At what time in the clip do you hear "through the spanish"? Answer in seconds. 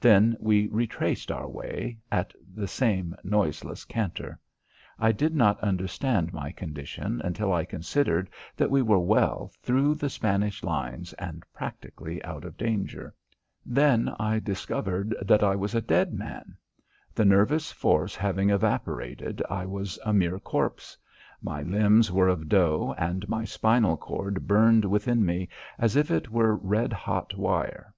9.62-10.62